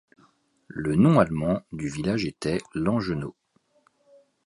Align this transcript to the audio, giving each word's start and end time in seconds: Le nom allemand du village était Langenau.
Le 0.67 0.95
nom 0.95 1.19
allemand 1.19 1.61
du 1.71 1.87
village 1.87 2.25
était 2.25 2.57
Langenau. 2.73 3.35